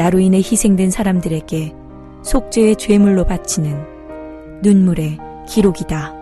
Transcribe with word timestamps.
나로 0.00 0.18
인해 0.18 0.38
희생된 0.38 0.90
사람들에게 0.90 1.74
속죄의 2.22 2.76
죄물로 2.76 3.26
바치는 3.26 4.62
눈물의 4.62 5.18
기록이다. 5.46 6.14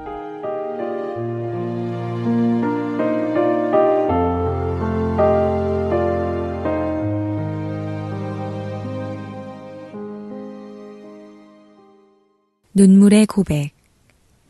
눈물의 12.75 13.27
고백, 13.27 13.71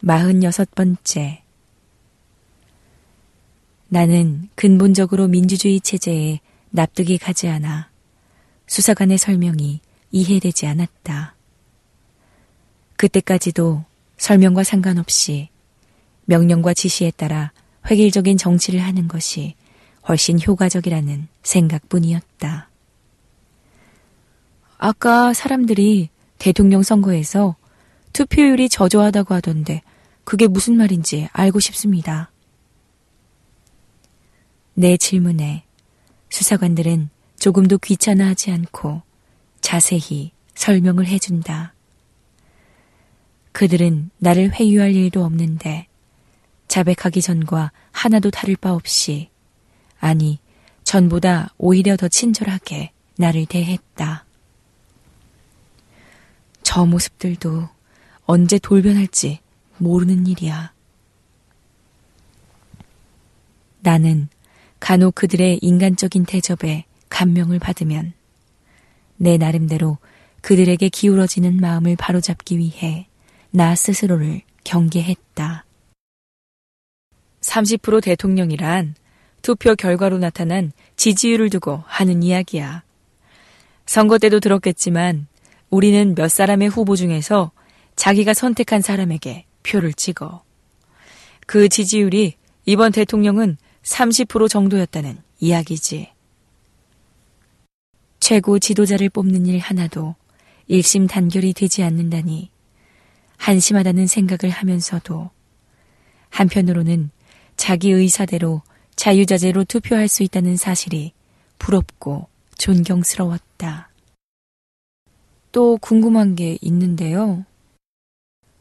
46번째. 0.05 1.43
나는 3.89 4.49
근본적으로 4.55 5.29
민주주의 5.29 5.83
체제에 5.83 6.41
납득이 6.71 7.19
가지 7.19 7.47
않아 7.47 7.91
수사관의 8.69 9.19
설명이 9.19 9.81
이해되지 10.13 10.67
않았다. 10.67 11.35
그때까지도 12.97 13.85
설명과 14.17 14.63
상관없이 14.65 15.49
명령과 16.27 16.75
지시에 16.75 17.11
따라 17.11 17.53
획일적인 17.91 18.37
정치를 18.37 18.81
하는 18.81 19.09
것이 19.09 19.55
훨씬 20.07 20.41
효과적이라는 20.41 21.29
생각뿐이었다. 21.43 22.69
아까 24.79 25.33
사람들이 25.33 26.09
대통령 26.39 26.83
선거에서 26.83 27.57
투표율이 28.13 28.69
저조하다고 28.69 29.35
하던데 29.35 29.83
그게 30.25 30.47
무슨 30.47 30.77
말인지 30.77 31.29
알고 31.33 31.61
싶습니다. 31.61 32.31
내 34.75 34.97
질문에 34.97 35.65
수사관들은 36.31 37.11
조금도 37.39 37.79
귀찮아하지 37.79 38.51
않고 38.51 39.03
자세히 39.61 40.33
설명을 40.55 41.07
해준다. 41.07 41.75
그들은 43.53 44.11
나를 44.19 44.53
회유할 44.53 44.95
일도 44.95 45.25
없는데 45.25 45.87
자백하기 46.67 47.23
전과 47.23 47.73
하나도 47.93 48.31
다를 48.31 48.57
바 48.57 48.73
없이 48.73 49.31
아니 50.01 50.39
전보다 50.85 51.55
오히려 51.59 51.97
더 51.97 52.09
친절하게 52.09 52.93
나를 53.17 53.47
대했다. 53.47 54.25
저 56.63 56.87
모습들도 56.87 57.69
언제 58.27 58.59
돌변할지 58.59 59.41
모르는 59.79 60.27
일이야. 60.27 60.73
나는 63.81 64.29
간혹 64.81 65.15
그들의 65.15 65.59
인간적인 65.63 66.27
대접에 66.27 66.85
감명을 67.19 67.59
받으면 67.59 68.13
내 69.17 69.39
나름대로 69.39 69.99
그들에게 70.41 70.89
기울어지는 70.89 71.57
마음을 71.57 71.97
바로잡기 71.97 72.59
위해 72.59 73.09
나 73.51 73.75
스스로를 73.75 74.43
경계했다. 74.63 75.65
30% 77.41 78.05
대통령이란 78.05 78.95
투표 79.43 79.75
결과로 79.75 80.19
나타난 80.19 80.71
지지율을 80.95 81.51
두고 81.51 81.83
하는 81.87 82.23
이야기야. 82.23 82.85
선거 83.85 84.19
때도 84.19 84.39
들었겠지만 84.39 85.27
우리는 85.71 86.15
몇 86.15 86.29
사람의 86.29 86.69
후보 86.69 86.95
중에서 86.95 87.51
자기가 87.97 88.33
선택한 88.33 88.81
사람에게 88.81 89.45
표를 89.65 89.93
찍어. 89.93 90.45
그 91.49 91.69
지지율이 91.69 92.35
이번 92.65 92.93
대통령은 92.93 93.57
30% 93.83 94.49
정도였다는 94.49 95.19
이야기지. 95.41 96.18
최고 98.29 98.59
지도자를 98.59 99.09
뽑는 99.09 99.47
일 99.47 99.59
하나도 99.59 100.15
일심 100.67 101.07
단결이 101.07 101.55
되지 101.55 101.83
않는다니 101.83 102.51
한심하다는 103.39 104.07
생각을 104.07 104.55
하면서도 104.55 105.31
한편으로는 106.29 107.09
자기 107.57 107.91
의사대로 107.91 108.61
자유자재로 108.97 109.65
투표할 109.65 110.09
수 110.09 110.23
있다는 110.25 110.59
사실이 110.59 111.15
부럽고 111.59 112.29
존경스러웠다. 112.59 113.89
또 115.51 115.79
궁금한 115.79 116.37
게 116.37 116.59
있는데요. 116.61 117.47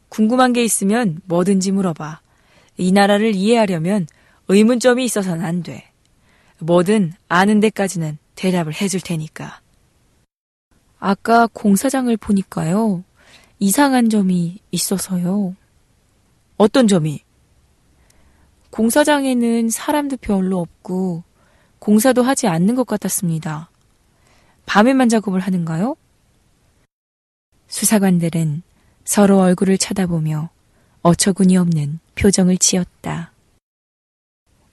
궁금한 0.07 0.53
게 0.53 0.63
있으면 0.63 1.19
뭐든지 1.25 1.73
물어봐. 1.73 2.21
이 2.77 2.93
나라를 2.93 3.35
이해하려면 3.35 4.07
의문점이 4.47 5.03
있어서는 5.03 5.43
안 5.43 5.61
돼. 5.61 5.91
뭐든 6.59 7.11
아는 7.27 7.59
데까지는 7.59 8.17
대답을 8.37 8.73
해줄 8.73 9.01
테니까. 9.01 9.59
아까 10.99 11.47
공사장을 11.47 12.15
보니까요. 12.15 13.03
이상한 13.59 14.09
점이 14.09 14.59
있어서요. 14.71 15.55
어떤 16.55 16.87
점이? 16.87 17.23
공사장에는 18.69 19.69
사람도 19.69 20.17
별로 20.17 20.59
없고 20.59 21.23
공사도 21.79 22.23
하지 22.23 22.47
않는 22.47 22.75
것 22.75 22.85
같았습니다. 22.85 23.69
밤에만 24.65 25.09
작업을 25.09 25.39
하는가요? 25.39 25.95
수사관들은 27.67 28.61
서로 29.03 29.39
얼굴을 29.39 29.77
쳐다보며 29.77 30.49
어처구니 31.01 31.57
없는 31.57 31.99
표정을 32.15 32.57
지었다. 32.57 33.31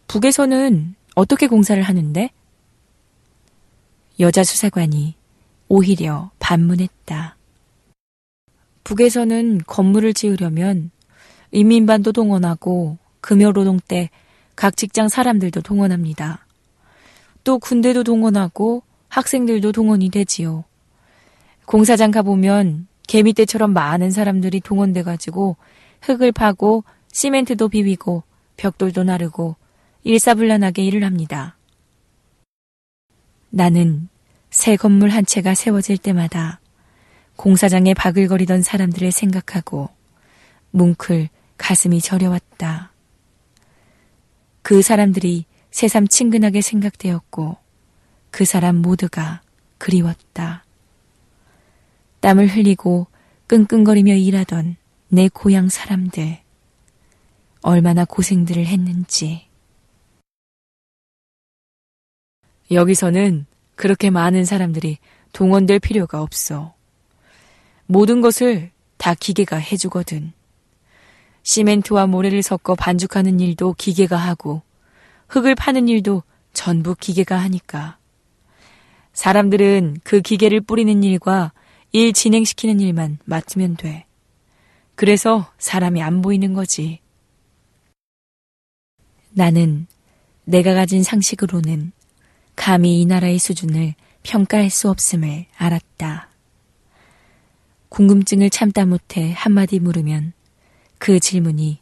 북에서는 0.07 0.95
어떻게 1.15 1.47
공사를 1.47 1.83
하는데? 1.83 2.31
여자 4.21 4.45
수사관이 4.45 5.15
오히려 5.69 6.31
반문했다. 6.39 7.37
북에서는 8.85 9.63
건물을 9.67 10.15
지으려면 10.15 10.91
인민반도 11.51 12.13
동원하고 12.13 12.99
금요노동 13.21 13.81
때 13.87 14.11
각 14.57 14.77
직장 14.77 15.09
사람들도 15.09 15.63
동원합니다. 15.63 16.47
또 17.43 17.59
군대도 17.59 18.05
동원하고 18.05 18.83
학생들도 19.09 19.73
동원이 19.73 20.11
되지요. 20.11 20.65
공사장 21.67 22.11
가보면 22.11 22.87
개미떼처럼 23.07 23.73
많은 23.73 24.11
사람들이 24.11 24.61
동원돼가지고 24.61 25.57
흙을 26.03 26.33
파고 26.33 26.85
시멘트도 27.13 27.69
비비고 27.69 28.23
벽돌도 28.57 29.05
나르고 29.05 29.57
일사불란하게 30.05 30.85
일을 30.85 31.05
합니다. 31.05 31.57
나는 33.51 34.09
새 34.55 34.77
건물 34.77 35.11
한 35.11 35.27
채가 35.27 35.55
세워질 35.55 35.99
때마다 35.99 36.61
공사장에 37.35 37.93
바글거리던 37.93 38.63
사람들을 38.63 39.11
생각하고 39.11 39.91
뭉클 40.71 41.29
가슴이 41.59 42.01
저려왔다. 42.01 42.93
그 44.63 44.81
사람들이 44.81 45.45
새삼 45.73 46.07
친근하게 46.07 46.61
생각되었고 46.61 47.57
그 48.31 48.45
사람 48.45 48.77
모두가 48.77 49.43
그리웠다. 49.79 50.65
땀을 52.21 52.47
흘리고 52.47 53.09
끙끙거리며 53.49 54.15
일하던 54.15 54.77
내 55.09 55.29
고향 55.29 55.69
사람들. 55.69 56.39
얼마나 57.61 58.05
고생들을 58.05 58.65
했는지. 58.65 59.49
여기서는 62.71 63.47
그렇게 63.75 64.11
많은 64.11 64.45
사람들이 64.45 64.99
동원될 65.33 65.81
필요가 65.81 66.23
없어. 66.23 66.75
모든 67.87 68.21
것을 68.21 68.71
다 68.97 69.15
기계가 69.15 69.57
해주거든. 69.57 70.33
시멘트와 71.43 72.07
모래를 72.07 72.43
섞어 72.43 72.75
반죽하는 72.75 73.41
일도 73.41 73.75
기계가 73.75 74.17
하고, 74.17 74.63
흙을 75.29 75.55
파는 75.55 75.89
일도 75.89 76.23
전부 76.53 76.95
기계가 76.95 77.37
하니까. 77.39 77.99
사람들은 79.13 79.99
그 80.05 80.21
기계를 80.21 80.61
뿌리는 80.61 81.03
일과 81.03 81.53
일 81.93 82.13
진행시키는 82.13 82.81
일만 82.81 83.19
맡으면 83.25 83.77
돼. 83.77 84.07
그래서 84.95 85.51
사람이 85.59 86.03
안 86.03 86.23
보이는 86.23 86.55
거지. 86.55 87.01
나는 89.31 89.87
내가 90.45 90.75
가진 90.75 91.03
상식으로는 91.03 91.93
감히 92.57 93.01
이 93.01 93.07
나라의 93.07 93.39
수준을 93.39 93.95
평가할 94.23 94.71
수 94.71 94.89
없음을 94.91 95.47
알았다. 95.57 96.29
궁금증을 97.89 98.51
참다 98.51 98.87
못해 98.87 99.33
한마디 99.37 99.79
물으면 99.79 100.33
그 100.99 101.21
질문이 101.21 101.81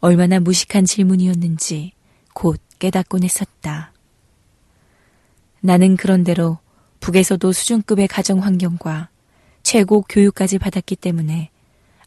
얼마나 0.00 0.40
무식한 0.40 0.84
질문이었는지 0.84 1.92
곧 2.34 2.60
깨닫곤 2.78 3.22
했었다. 3.24 3.92
나는 5.60 5.96
그런대로 5.96 6.58
북에서도 7.00 7.52
수준급의 7.52 8.08
가정 8.08 8.42
환경과 8.42 9.08
최고 9.62 10.02
교육까지 10.02 10.58
받았기 10.58 10.96
때문에 10.96 11.50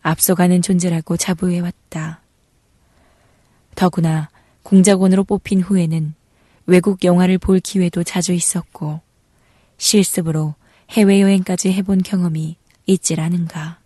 앞서가는 0.02 0.62
존재라고 0.62 1.18
자부해왔다. 1.18 2.22
더구나 3.76 4.30
공작원으로 4.64 5.24
뽑힌 5.24 5.62
후에는 5.62 6.14
외국 6.70 7.04
영화를 7.04 7.40
볼 7.40 7.60
기회도 7.60 8.04
자주 8.04 8.32
있었고 8.32 9.02
실습으로 9.78 10.54
해외여행까지 10.92 11.74
해본 11.74 12.04
경험이 12.04 12.58
있질 12.86 13.20
않은가. 13.20 13.80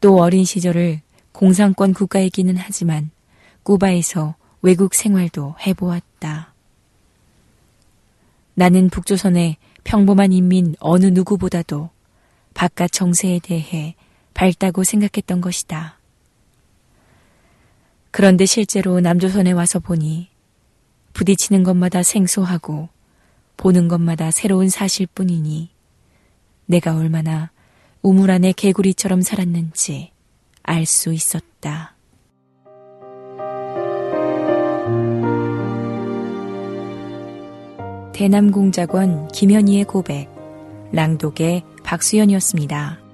또 0.00 0.20
어린 0.20 0.44
시절을 0.44 1.00
공산권 1.32 1.94
국가이기는 1.94 2.56
하지만 2.56 3.10
쿠바에서 3.64 4.36
외국 4.62 4.94
생활도 4.94 5.56
해보았다. 5.66 6.54
나는 8.54 8.88
북조선의 8.88 9.56
평범한 9.82 10.32
인민 10.32 10.76
어느 10.78 11.06
누구보다도 11.06 11.90
바깥 12.54 12.92
정세에 12.92 13.40
대해 13.40 13.96
밝다고 14.32 14.84
생각했던 14.84 15.40
것이다. 15.40 15.98
그런데 18.12 18.46
실제로 18.46 19.00
남조선에 19.00 19.50
와서 19.50 19.80
보니 19.80 20.29
부딪히는 21.12 21.62
것마다 21.62 22.02
생소하고 22.02 22.88
보는 23.56 23.88
것마다 23.88 24.30
새로운 24.30 24.68
사실 24.68 25.06
뿐이니 25.06 25.70
내가 26.66 26.96
얼마나 26.96 27.50
우물 28.02 28.30
안의 28.30 28.54
개구리처럼 28.54 29.20
살았는지 29.22 30.12
알 30.62 30.86
수 30.86 31.12
있었다. 31.12 31.96
대남공작원 38.12 39.28
김현희의 39.28 39.84
고백, 39.84 40.28
랑독의 40.92 41.64
박수연이었습니다. 41.84 43.09